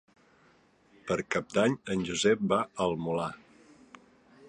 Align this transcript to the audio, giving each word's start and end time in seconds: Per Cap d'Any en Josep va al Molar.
Per 1.11 1.17
Cap 1.35 1.53
d'Any 1.57 1.77
en 1.97 2.03
Josep 2.09 2.43
va 2.55 2.61
al 2.87 3.01
Molar. 3.07 3.33